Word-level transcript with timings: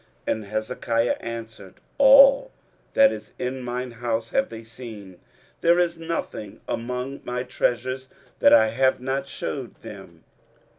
And 0.25 0.45
Hezekiah 0.45 1.17
answered, 1.19 1.75
All 1.99 2.49
that 2.95 3.11
is 3.11 3.33
in 3.37 3.61
mine 3.61 3.91
house 3.91 4.31
have 4.31 4.49
they 4.49 4.63
seen: 4.63 5.19
there 5.61 5.77
is 5.77 5.99
nothing 5.99 6.59
among 6.67 7.21
my 7.23 7.43
treasures 7.43 8.09
that 8.39 8.51
I 8.51 8.69
have 8.69 8.99
not 8.99 9.27
shewed 9.27 9.75
them. 9.83 10.23